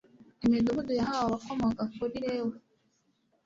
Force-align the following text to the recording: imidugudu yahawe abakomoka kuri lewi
imidugudu 0.45 0.91
yahawe 0.99 1.23
abakomoka 1.27 1.83
kuri 1.95 2.15
lewi 2.25 2.55